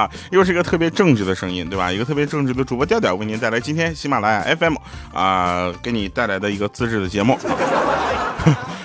[0.00, 1.92] 啊，又是一个特别正直的声音，对吧？
[1.92, 4.74] 一个特别正直的主播调调为您带来今天喜马拉雅 FM
[5.12, 7.38] 啊，给你带来的一个自制的节目。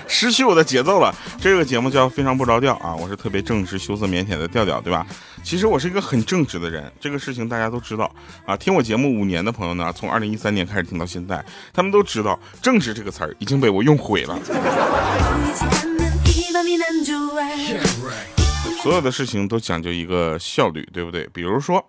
[0.08, 2.94] 失去我的节奏了，这个节目叫非常不着调啊！
[2.96, 5.06] 我是特别正直、羞涩、腼腆的调调，对吧？
[5.44, 8.09] 其实我是一个很正直的人，这个事情大家都知道
[8.45, 8.56] 啊。
[8.56, 14.40] 听我节目五年的朋友呢，从二零一三年开始听到现在，他们都知道“正直”这个词儿已经被我用毁了。
[18.82, 21.28] 所有的事情都讲究一个效率，对不对？
[21.34, 21.84] 比如说，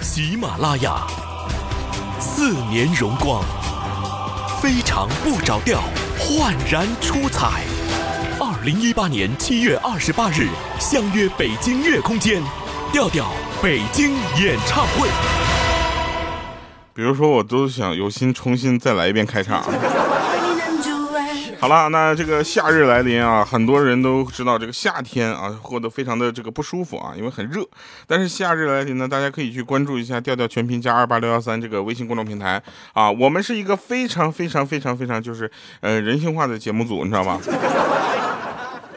[0.00, 1.06] 喜马拉雅
[2.18, 3.44] 四年荣光，
[4.60, 5.82] 非常不着调，
[6.18, 7.62] 焕然出彩。
[8.40, 10.48] 二零一八年七月二十八日，
[10.80, 12.42] 相约北京乐空间，
[12.90, 13.30] 调调
[13.62, 15.08] 北京演唱会。
[16.94, 19.62] 比如说，我都想有心重新再来一遍开场。
[21.62, 27.64] 好了，那这个夏日来临啊，很多人都知道这个夏天啊，过得非常的这个不舒服啊，因为很热。
[28.04, 32.60] 但是夏日来临呢，大家可以去关注一下调调全拼加二八六幺三这个微信公众平台
[32.94, 35.48] 啊，我们是一个非常非常非常非常就是
[35.82, 37.38] 呃人性化的节目组，你知道吧？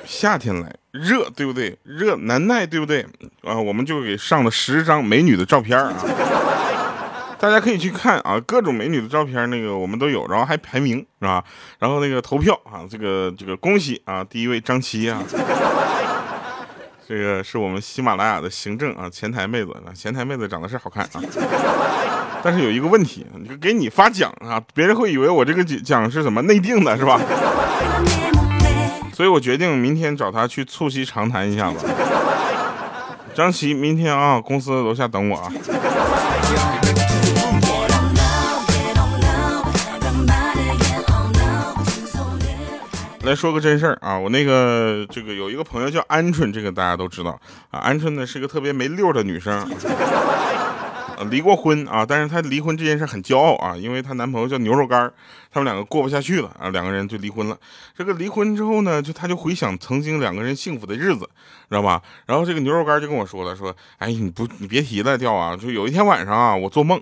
[0.03, 1.77] 夏天来热，对不对？
[1.83, 3.05] 热难耐，对不对？
[3.43, 5.93] 啊，我们就给上了十张美女的照片啊。
[7.37, 11.43] 大家可以去看啊，各种美女的照片，那个我们都有，然后还排名是吧？
[11.77, 15.21] 然后那个投票啊，这个这个恭喜啊，第一位张琪啊，
[17.07, 21.21] 这个是我们喜马拉雅的行政啊，前台妹子啊，前台妹子长得是好看啊，
[22.41, 27.21] 但是有一个问题，就给你发奖啊，别人会以为我这个奖是怎么内定的，是吧？
[29.13, 31.85] 所以我决定明天找他去促膝长谈一下子。
[33.35, 35.51] 张琪，明天啊，公司楼下等我啊。
[43.25, 47.39] 来说个真事儿啊，我那个这个有一个朋友叫鹌鹑，这个大家都知道
[47.71, 47.81] 啊。
[47.89, 49.51] 鹌鹑呢是个特别没溜的女生，
[51.17, 55.11] 啊离过婚啊，但是她离婚这件事很骄傲啊，因为她男朋友叫牛肉干
[55.51, 57.57] 他们两个过不下去了啊，两个人就离婚了。
[57.97, 61.27] 这个离婚之后呢，就她就回想曾经两个人幸福的日子，
[61.67, 61.99] 知道吧？
[62.27, 67.01] 然后这个牛肉干就跟我说了，说，哎，你不你别提了，掉啊，就有一天晚上啊，我做梦。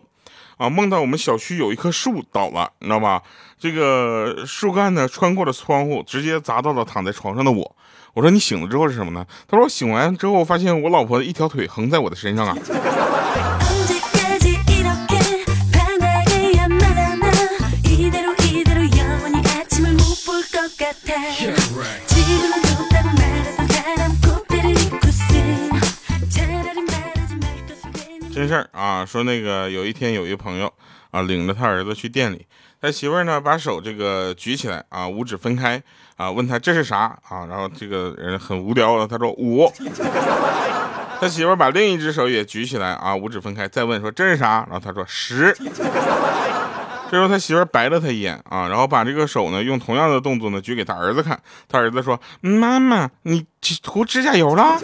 [0.58, 3.22] 啊，梦到我们小区有一棵树倒了，你知道吧？
[3.60, 7.76] 这个树干呢穿过了窗户，直接砸到了躺在床上的我。
[8.14, 9.26] 我说你醒了之后是什么呢？
[9.48, 12.56] 他说我醒完之后发现我老婆的一条腿横在我的身上啊。
[28.44, 30.70] 真事儿啊，说那个有一天有一朋友
[31.12, 32.46] 啊，领着他儿子去店里，
[32.82, 35.82] 他媳妇儿呢把手这个举起来啊，五指分开
[36.18, 37.46] 啊，问他这是啥啊？
[37.50, 39.72] 然后这个人很无聊，他说五。
[41.22, 44.68] 他媳妇儿把另一只手也举起来啊，五指分开，再问说这是啥？
[44.70, 45.56] 然后他说十。
[47.10, 51.40] 这时候他媳妇儿白了他一眼啊，然后把这个手呢用同样的动作呢举给他儿子看，
[51.70, 53.46] 他儿子说妈妈，你
[53.82, 54.78] 涂指甲油了？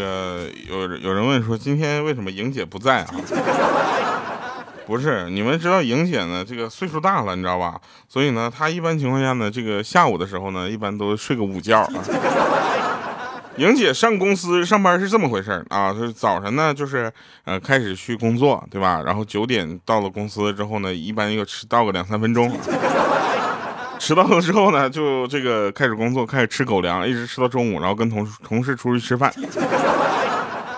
[0.00, 3.14] 个有人有人问说，今天为什么莹姐不在啊？
[4.86, 7.80] 不是，你们知道莹姐呢，这个岁数大了，你知道吧？
[8.08, 11.92] 所以呢，她一般情况下呢，这个下午的时候呢，一般都睡个午觉啊。
[13.56, 17.12] 莹姐上公司上班是这么回事啊，就是早晨呢，就是
[17.44, 19.02] 呃开始去工作，对吧？
[19.04, 22.50] 然后九点到了公司之后呢，一般又迟到个两三分钟。
[24.00, 29.30] 迟到了之后呢，就这个开始工作，开始吃狗粮，一直吃到中午，然后跟同同事出去吃饭。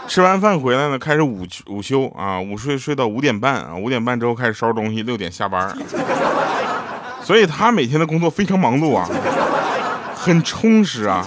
[0.09, 5.75] 吃完饭回来呢，开始午午休啊，午睡睡到五点半啊，五点半之后开始收拾东西，六点下班。
[7.23, 9.09] 所以他每天的工作非常忙碌啊，
[10.17, 11.25] 很充实啊。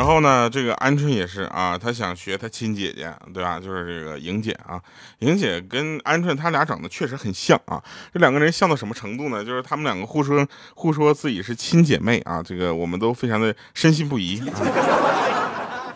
[0.00, 3.60] 然后呢，这个鹌鹑也是啊，他想学他亲姐姐，对吧？
[3.60, 4.80] 就是这个莹姐啊，
[5.18, 7.78] 莹姐跟鹌鹑他俩长得确实很像啊。
[8.10, 9.44] 这两个人像到什么程度呢？
[9.44, 14.42] 就是他们两个互说互说自己是亲姐妹啊，这个我们都非常的深信不疑。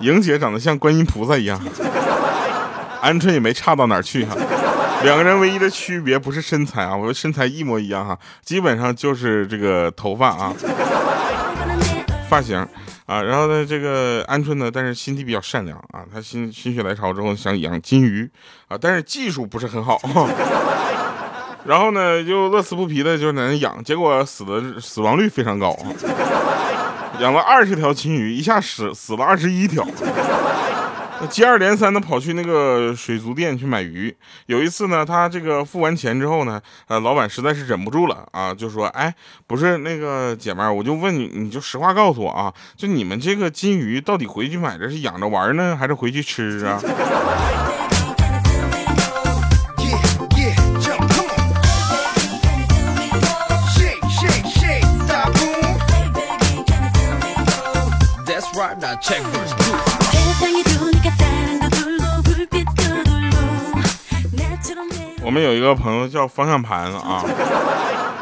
[0.01, 1.59] 莹姐长得像观音菩萨一样，
[3.03, 4.37] 鹌鹑也没差到哪儿去哈。
[5.03, 10.53] 两个人唯一的区别不是身材啊，我们身材一模一样哈，基本上就是这个头发啊，
[12.29, 12.67] 发型。
[13.07, 18.27] 啊，然后呢，这个鹌鹑呢，但是心地比较善良啊，他心心血来潮之后想养金鱼
[18.67, 20.01] 啊，但是技术不是很好，
[21.67, 25.85] 然后呢，就乐此不疲的就在那养，结果死的死亡率非常高啊，
[27.21, 29.87] 养了二十条金鱼，一下死死了二十一条。
[31.29, 34.15] 接二连三的跑去那个水族店去买鱼。
[34.47, 39.15] 有一次呢，他这个付完钱之后呢，呃，老板实在是忍不住了啊，就说：“哎，
[39.47, 46.81] 不是那个姐们儿，我就问你，你就实话告诉我啊，就你们这个金鱼到底回去买着是养着玩呢，还是回去吃啊？”
[65.35, 67.25] 我们有一个朋友叫方向盘啊，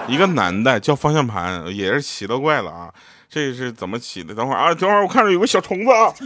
[0.08, 2.88] 一个男的叫方向盘，也是奇了怪了啊！
[3.28, 4.34] 这是怎么起的？
[4.34, 6.08] 等会儿啊，等会儿我看着有个小虫子啊，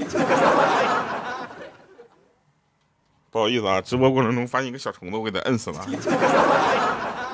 [3.32, 5.84] 不好意思啊，直播过程中发现一个小虫子，我给它摁死了。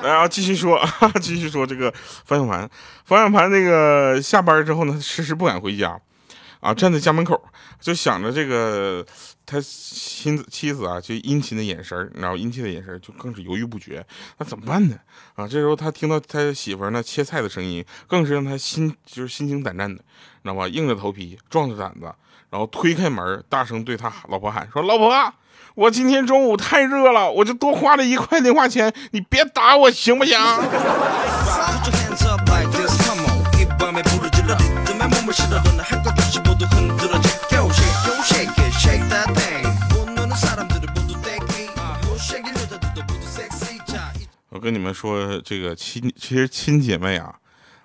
[0.02, 0.82] 来啊，继续说，
[1.20, 1.93] 继续说这个
[2.25, 2.66] 方向盘，
[3.04, 6.00] 方向盘那个下班之后呢，迟迟不敢回家。
[6.62, 7.43] 啊，站在家门口
[7.81, 9.05] 就想着这个
[9.44, 14.06] 他妻子妻子啊，就殷勤的眼神然后殷切的眼神就更是犹豫不决。
[14.38, 14.97] 那怎么办呢？
[15.35, 20.00] 啊，这时候他听到他媳妇呢切菜的声音，更是让他心就是心惊胆战的，
[20.43, 20.69] 知道吧？
[20.69, 22.14] 硬着头皮，壮着胆子，
[22.50, 25.11] 然后推开门，大声对他老婆喊说：“老婆，
[25.75, 30.38] 我今天中午太热了，我就多花了一块零花钱，你别打我行不行？”
[44.49, 47.34] 我跟你们说，这个亲，其实亲姐妹啊，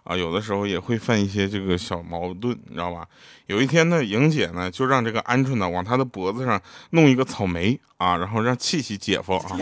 [0.03, 3.05] 啊，有的时候也会犯一些这个小矛盾，你知道吧？
[3.47, 6.61] 有一天呢，莹姐呢就让这个鹌鹑呢往她的脖子上
[6.91, 9.57] 弄一个草莓啊，然后让气气姐夫啊。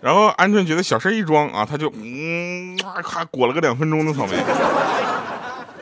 [0.00, 4.36] 然后鹌鹑觉得小事一桩啊，他就嗯，咔裹了个两分钟的草莓。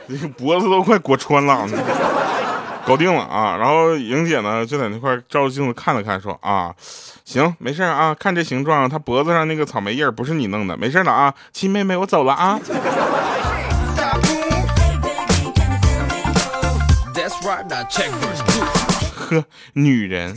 [0.07, 1.67] 这 个脖子都快裹穿了，
[2.85, 3.57] 搞定了啊！
[3.57, 6.73] 然后莹姐呢就在那块照着镜子看了看，说啊，
[7.25, 12.59] 行，没事啊，看这形状，她脖子上那个草莓印不是你弄的，没事了啊，亲妹妹，我走了啊。
[19.17, 19.43] 呵，
[19.73, 20.33] 女人。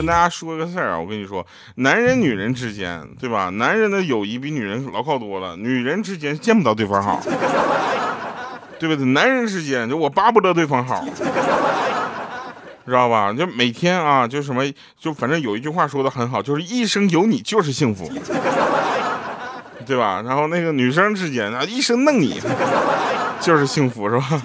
[0.00, 3.50] 跟大家说个事儿啊，我跟你说，男人女人之间，对吧？
[3.50, 7.20] 男人的友谊比女人牢靠多了，女人之间见不到对方好，
[8.78, 9.04] 对不对？
[9.12, 11.04] 男人之间就我巴不得对方好，
[12.86, 13.30] 知道吧？
[13.30, 14.64] 就每天啊，就什么，
[14.98, 18.10] 就反正有一句话说的很好，就是一生有你就是幸福，
[19.84, 20.22] 对吧？
[20.24, 22.40] 然后那个女生之间啊，一生弄你
[23.38, 24.42] 就是幸福，是吧？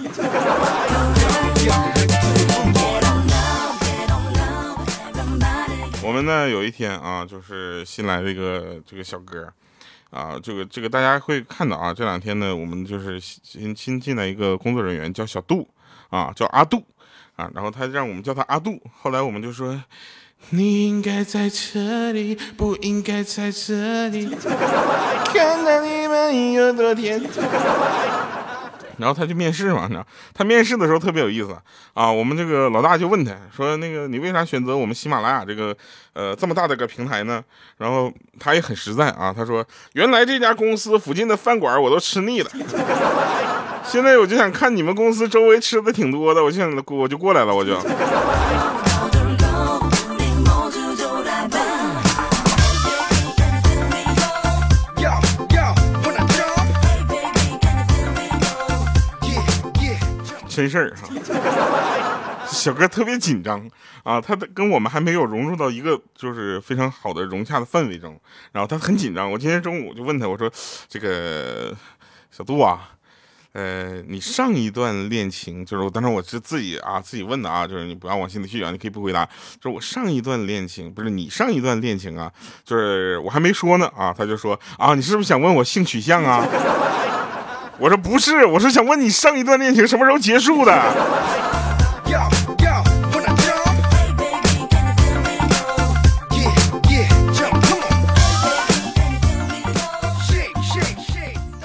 [6.16, 9.52] 我们呢有一天啊，就是新来的一个这个小哥，
[10.08, 15.68] 啊，这个这个大家会看到啊，这两天呢，我们就是新新进来一个工作人员叫小杜，
[16.08, 16.82] 啊，叫阿杜，
[17.34, 19.78] 啊，然后他让我们叫他阿杜，后来我们就说，
[20.48, 24.26] 你应该在这里，不应该在这里，
[25.34, 27.22] 看到你们有多甜。
[28.98, 30.06] 然后他去面试嘛，你知道？
[30.34, 31.56] 他面试的时候特别有意思
[31.94, 32.10] 啊。
[32.10, 35.76] 我们这个老大就问他说：“那个你为啥选择我们喜马拉雅这个
[36.12, 37.42] 呃这么大的个平台呢？”
[37.78, 42.50] 然后他也很实在啊，他说：“原来这家公司附近的饭馆我都吃腻了，
[43.84, 47.78] 现在我就想看你们公司周围吃的挺多的，我现在我就过来了，我就。”
[60.56, 63.68] 真事儿哈，小哥特别紧张
[64.02, 68.18] 啊，他跟我们还没有融入到一个就是非常好的融洽的氛围中，
[68.52, 69.30] 然后他很紧张。
[69.30, 70.50] 我今天中午就问他，我说
[70.88, 71.76] ：“这个
[72.30, 72.88] 小杜啊，
[73.52, 79.26] 呃，你上一段恋情就是我当时我是自己啊自己问的啊，就是你不要往心里去啊，你可以不回答。
[79.60, 82.32] 就是我上一段恋情不是你上一段恋情啊，
[82.64, 86.42] 就是我还没说呢啊，他就说啊，你是不是想问我性取向啊？”
[87.78, 90.72] 我说不是，我是想问你上一段恋情什么时候结束的？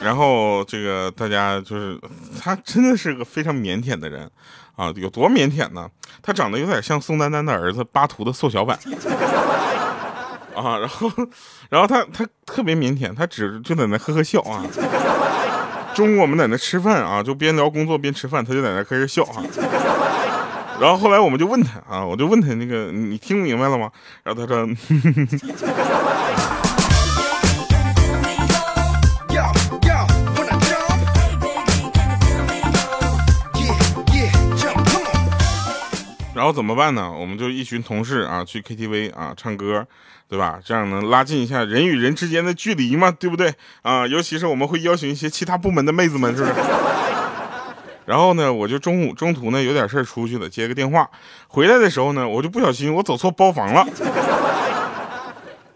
[0.02, 1.98] 然后这个大家就是
[2.42, 4.30] 他真的是个非常腼腆的人
[4.76, 5.88] 啊，有多腼腆呢？
[6.24, 8.78] 他长得有点像宋丹丹的儿子巴图的缩小版
[10.56, 11.12] 啊，然后
[11.70, 14.66] 然后他他特别腼腆，他只就在那呵呵笑啊。
[15.94, 19.44] 中午我们在那吃饭啊，就边聊工作边吃饭，他就在那开始笑哈。
[20.80, 23.92] 然后后来我们就问他啊，我就问他那个你听明白了吗？
[24.24, 24.68] 然后他说。
[36.34, 37.12] 然后怎么办呢？
[37.12, 39.86] 我们就一群同事啊去 KTV 啊唱歌，
[40.30, 40.60] 对吧？
[40.64, 43.54] 这样能拉近一下人与人之间的距离嘛，对不对？
[43.82, 46.54] 啊，尤其是我们会邀请一些其他部门的妹子们，是不是？
[48.08, 51.10] 然后呢，我就中午中途呢有点事出去了，接个电话，
[51.48, 53.86] 回来的时候呢，我就不小心我走错包房了。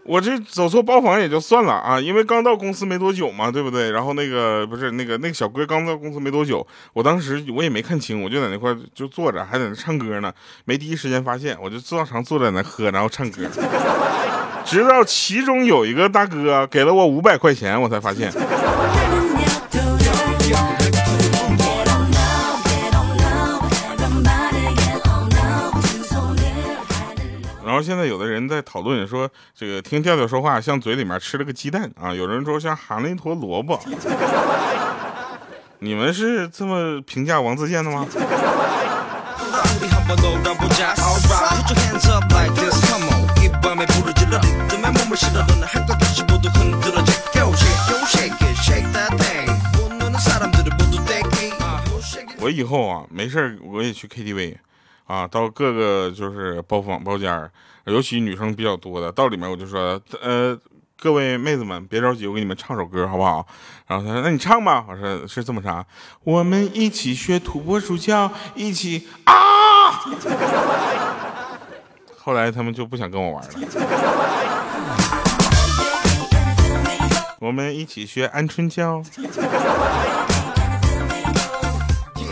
[0.06, 3.90] 我这走错包房也就算了啊，因为刚到公司没多久嘛，对不对？
[3.90, 10.32] 然后那个不是那个那个小哥刚到公司没多久，我当时我也没看清，我就在那块就坐着，还在那唱歌呢，
[10.64, 13.42] 没第一时间发现，我就照常坐在那喝，然后唱歌，
[14.64, 18.32] 直到其中有一个大哥给了我五百块钱，我才发现。
[27.86, 33.80] 现在有的人在讨论说，这个听调调说话像嘴里面吃了个鸡蛋啊，有人说像含了一坨萝卜。
[35.78, 38.04] 你们是这么评价王自健的吗？
[52.40, 54.56] 我以后啊，没事我也去 KTV。
[55.06, 57.48] 啊，到各个就是包房包间
[57.86, 60.58] 尤其女生比较多的，到里面我就说，呃，
[61.00, 63.46] 各位妹子们别着急，我给你们唱首歌好不好？
[63.86, 64.84] 然后他说，那你唱吧。
[64.88, 65.86] 我说是这么唱，
[66.24, 69.32] 我们一起学土拨鼠叫，一起啊。
[72.18, 73.50] 后来他们就不想跟我玩了。
[77.38, 79.00] 我们一起学鹌鹑叫。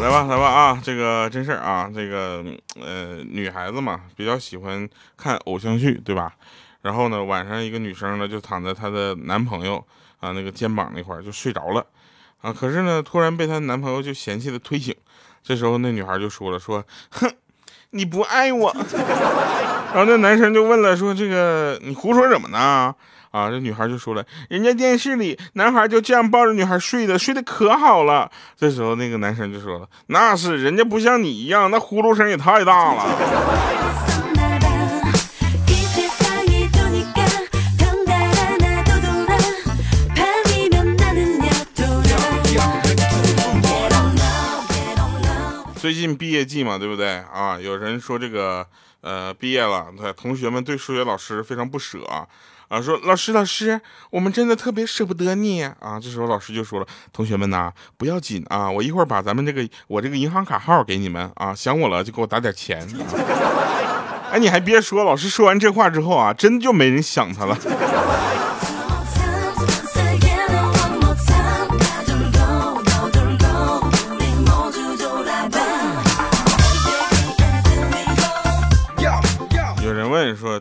[0.01, 0.81] 来吧，来吧啊！
[0.83, 2.45] 这个真事儿啊，这个
[2.81, 6.35] 呃，女孩子嘛，比较喜欢看偶像剧，对吧？
[6.83, 9.77] 然后呢，晚上一个女生呢，就躺在她的男朋友
[10.21, 11.87] 啊那个肩膀那块儿就睡着了
[12.43, 12.53] 啊。
[12.53, 14.95] 可是呢，突然被她男朋友就嫌弃的推醒。
[15.43, 17.31] 这时候那女孩就说了：“说哼，
[17.95, 18.75] 你不爱我。
[19.95, 22.95] ”然后那男生就问了：“说这个你胡说什么呢？”
[23.35, 28.31] 啊，这女孩就说了，人家电视里男孩就这样抱着女孩睡的，睡得可好了。
[28.57, 34.14] 这时候那个男生就说了，那是人家不像你一样，那呼噜声也太大了。
[45.85, 47.61] 最近毕业季嘛，对不对啊？
[47.61, 48.67] 有人说这个
[49.03, 52.03] 呃毕业了，同学们对数学老师非常不舍。
[52.69, 56.01] 啊，说老师老师，我们真的特别舍不得你啊！
[56.03, 62.81] 这时候老师就说了，同学们呐，不要紧啊，我一会儿把咱们这个我这个银行卡号给你们啊，想我了就给我打点钱。
[64.33, 67.55] 哎，你还别说，老师说完这话之后啊，真就没人想他了。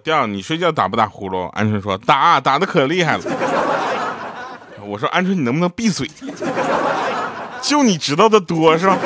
[0.04, 1.52] 调，你睡觉打不打呼噜？
[1.54, 3.24] 鹌鹑说打，打的可厉害了。
[4.86, 6.10] 我说鹌鹑，你能不能闭嘴？
[7.62, 8.98] 就你知道的多是吧？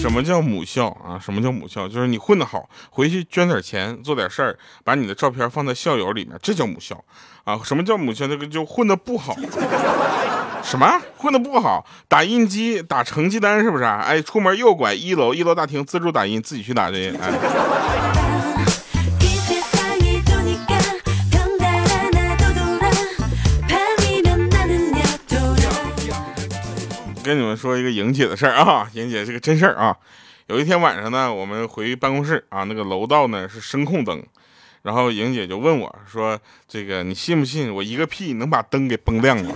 [0.00, 1.18] 什么叫母校啊？
[1.20, 1.88] 什么叫母校？
[1.88, 7.02] 就是你混得好，回去捐点钱，做点事儿，把你的照片放在校友里面，这叫母校
[7.44, 7.60] 啊。
[7.64, 8.26] 什么叫母校？
[8.28, 9.34] 那个就混得不好。
[10.62, 11.84] 什么混的不好？
[12.08, 13.84] 打印机打成绩单是不是？
[13.84, 17.14] 哎，出门右拐一楼，一楼大厅自助打印，自己去打印。
[17.18, 17.32] 哎，
[27.24, 29.96] 跟你们说一个莹姐的事儿啊， 莹姐是个真事儿啊。
[30.48, 34.22] 有一天晚上呢，我们回办公室啊，那个楼道呢是声控灯，
[34.82, 36.38] 然后莹姐就问我说
[36.68, 39.54] ：“这个你信不信我一个屁能把灯给崩亮了？”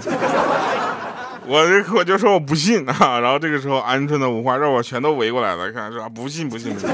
[1.46, 6.88] 我这我就说我不信啊，然后这个时候鹌鹑的五花肉啊全都围过来了，看说不信不信不信，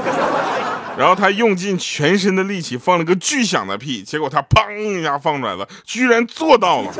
[0.97, 6.91] 然后他用尽全身的力气放了个巨响的屁，结果他砰一下放出来了，居然做到了，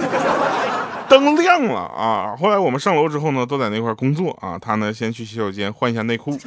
[1.10, 2.36] 灯亮了啊！
[2.40, 6.38] 后来我们上楼之后呢，都在那块工作啊，他呢先去洗手间换一下内裤。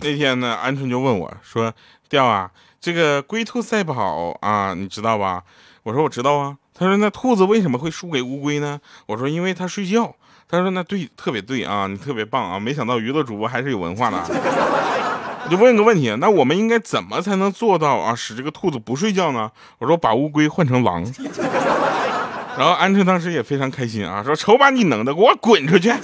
[0.00, 1.72] 那天呢，鹌鹑就问我说
[2.10, 2.50] ：“调啊，
[2.80, 5.44] 这个龟兔赛跑啊，你知道吧？
[5.84, 6.56] 我说我知道啊。
[6.76, 8.80] 他说那兔子为什么会输给乌龟呢？
[9.06, 10.14] 我说因为它睡觉。
[10.48, 12.58] 他说那对，特别对啊，你特别棒啊！
[12.58, 14.18] 没想到娱乐主播还是有文化的。
[15.46, 19.50] 我就问个问题，那我们应该怎么才能做到啊，使这个兔子不睡觉呢？
[19.78, 21.04] 我说把乌龟换成狼。
[22.56, 25.92] 然后鹌鹑当时也非常开心啊，说瞅把你能的，给我滚出去。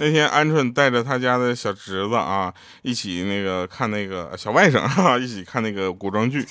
[0.00, 6.42] 那天鹌鹑带着他家的小侄子啊，一起那个看那个小外甥哈，一起看那个古装剧，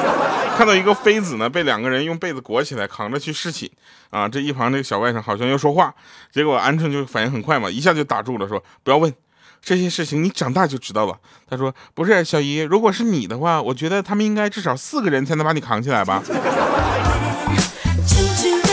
[0.56, 3.70] 看到一个妃子呢被两个人用被子裹起来扛着去侍寝
[4.08, 5.94] 啊，这一旁这个小外甥好像要说话，
[6.32, 9.12] 结果鹌鹑就反应很快嘛，一下就打住了，说不要问
[9.60, 11.14] 这些事情，你长大就知道了。
[11.46, 16.22] 他说不是小姨，如果是你的话，我觉得他们应该至少四个人才能把你扛起来吧。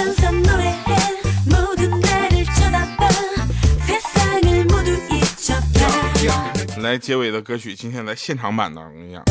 [6.79, 9.23] 来结尾的歌曲，今天来现场版的，我跟你讲。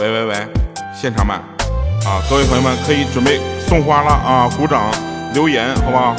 [0.00, 0.34] 喂喂喂，
[0.94, 1.38] 现场版
[2.06, 2.22] 啊！
[2.28, 4.48] 各位朋友们可以准备送花了啊！
[4.56, 4.90] 鼓掌
[5.34, 6.16] 留言，好不好？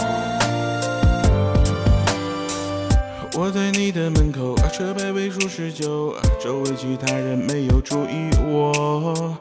[3.34, 9.36] 我在你的门口，车牌尾数十九，周围其他人没有注意我，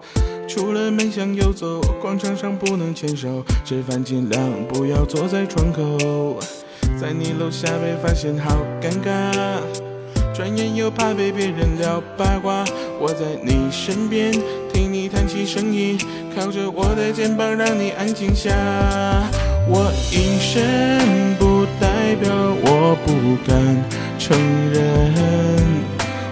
[0.49, 6.39] 出了门向右走，广场上不能牵手，吃饭尽量不要坐在窗口。
[7.01, 9.33] 在你楼下被发现，好尴尬。
[10.35, 12.63] 转眼又怕被别人聊八卦。
[13.01, 14.31] 我在你身边，
[14.71, 15.97] 听你谈起生意，
[16.37, 18.51] 靠着我的肩膀让你安静下。
[19.67, 22.31] 我隐身不代表
[22.65, 23.83] 我不敢
[24.19, 24.37] 承
[24.71, 25.65] 认，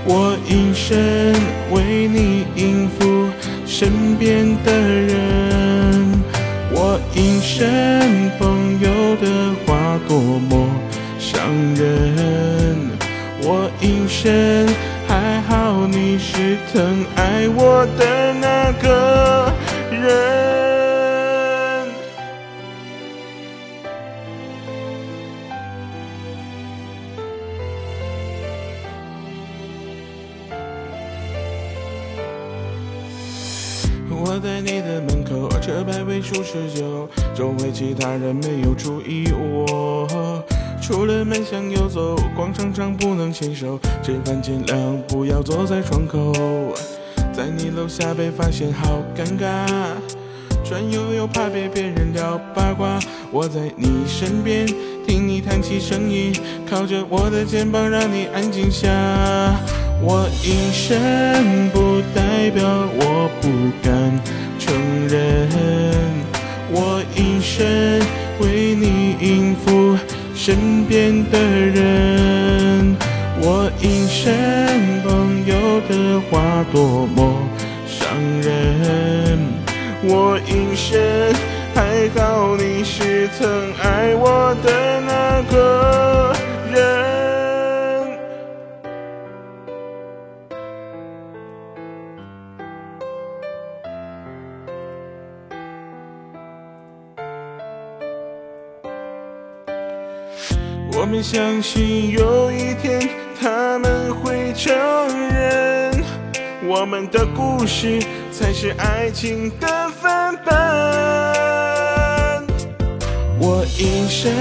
[0.04, 1.32] 我隐身
[1.72, 3.30] 为你应付
[3.64, 5.77] 身边的人。
[6.80, 10.16] 我隐身，朋友的话多
[10.48, 10.70] 么
[11.18, 11.34] 伤
[11.74, 12.76] 人。
[13.42, 14.64] 我隐身，
[15.08, 19.52] 还好你是疼爱我的那个
[19.90, 20.47] 人。
[34.20, 40.42] 我在你的门口，车牌尾数十九，周围其他人没有注意我。
[40.80, 46.32] 出了门向右走，广场上不能牵手，吃饭尽量不要坐在窗口。
[47.32, 49.66] 在你楼下被发现好尴尬，
[50.64, 52.98] 转悠又怕被别人聊八卦。
[53.30, 54.66] 我在你身边，
[55.06, 56.32] 听你谈起生意，
[56.68, 58.88] 靠着我的肩膀让你安静下。
[60.00, 62.64] 我隐身不代表
[63.00, 64.20] 我不敢
[64.58, 64.74] 承
[65.08, 65.48] 认，
[66.70, 67.98] 我隐身
[68.40, 69.96] 为你应付
[70.34, 72.94] 身边的人。
[73.40, 77.48] 我隐身，朋友的话多么
[77.86, 78.06] 伤
[78.42, 79.38] 人。
[80.02, 81.32] 我隐身，
[81.74, 83.48] 还好你是曾
[83.82, 85.56] 爱我的那个
[101.30, 103.06] 相信有一天
[103.38, 104.74] 他们会承
[105.28, 106.02] 认，
[106.66, 110.54] 我们的故事才是爱情的范本。
[113.38, 114.32] 我隐身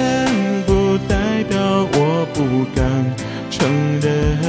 [0.65, 1.59] 不代表
[1.91, 2.87] 我不敢
[3.51, 3.67] 承
[3.99, 4.39] 认，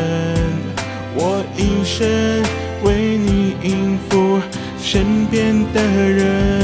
[1.16, 2.40] 我隐身
[2.84, 4.40] 为你应付
[4.80, 6.57] 身边的人。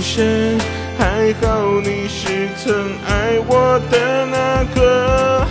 [0.00, 0.58] 身，
[0.98, 5.46] 还好你是曾爱我的那个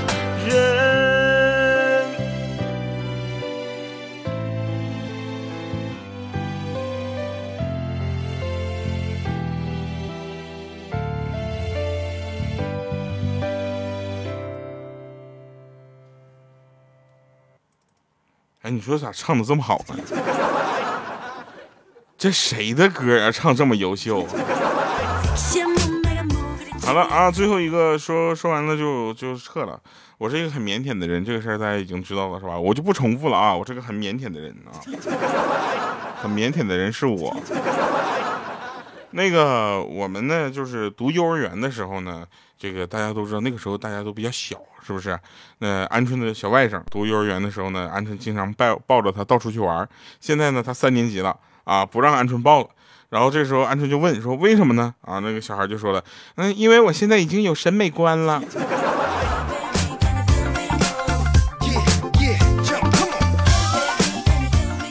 [0.47, 0.49] 人。
[18.62, 19.95] 哎，你说咋唱的这么好呢？
[22.19, 23.32] 这谁的歌啊？
[23.32, 24.29] 唱这么优秀、啊？
[26.82, 29.79] 好了啊，最后一个说说完了就就撤了。
[30.17, 32.60] 我是一个很腼腆的人，这个事儿大家已经知道了是吧？
[32.60, 33.55] 我就不重复了啊。
[33.55, 34.75] 我是个很腼腆的人啊，
[36.21, 37.34] 很腼腆的人是我。
[39.12, 42.25] 那个我们呢，就是读幼儿园的时候呢，
[42.58, 45.17] 这个大家都知道，那个时候大家都比较小，是不是？
[45.60, 49.88] 那鹌鹑的小外甥读幼儿园的时候呢，鹌鹑经常抱抱着他到处去玩。
[50.19, 51.34] 现在呢，他三年级了
[51.69, 52.67] 啊，不让鹌鹑抱了。
[53.10, 56.03] 然后这时候鹌鹑就问说：“为什么呢？”啊，那个小孩就说了
[56.36, 58.41] ：“嗯，因为我现在已经有审美观了。”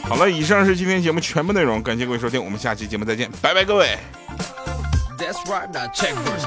[0.08, 3.98] 好了，以上是今天节目全部内容，感谢各位收听，我们下期节目再见，拜拜，各位。
[5.18, 6.46] That's right, now check first.